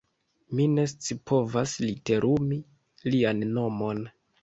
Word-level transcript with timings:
Mi 0.59 0.65
ne 0.77 0.85
scipovas 0.93 1.77
literumi 1.85 2.61
lian 3.15 3.49
nomon. 3.55 4.07